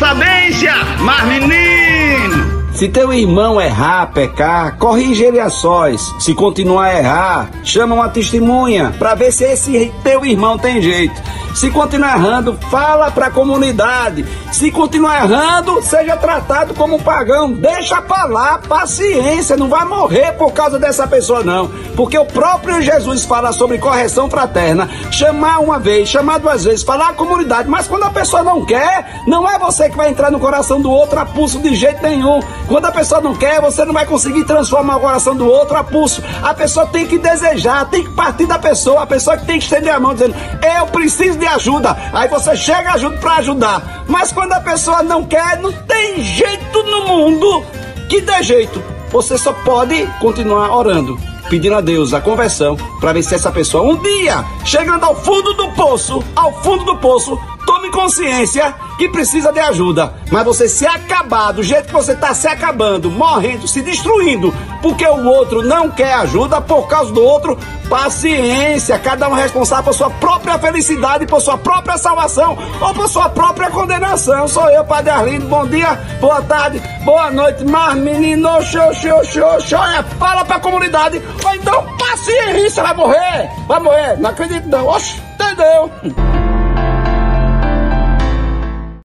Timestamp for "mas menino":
1.00-2.60, 77.64-78.62